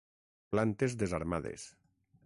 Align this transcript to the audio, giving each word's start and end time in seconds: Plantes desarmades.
Plantes 0.55 0.97
desarmades. 1.03 1.71